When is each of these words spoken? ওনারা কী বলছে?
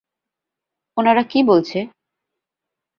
ওনারা 0.97 1.23
কী 1.23 1.39
বলছে? 1.43 1.79